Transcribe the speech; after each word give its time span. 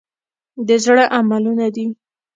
د 0.67 0.69
زړه 0.83 1.03
عملونه 1.17 1.67
دي. 1.75 1.87